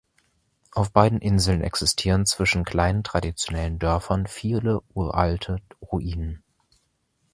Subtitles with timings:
[0.71, 6.41] Auf beiden Inseln existieren zwischen kleinen traditionellen Dörfern viele uralte Ruinen.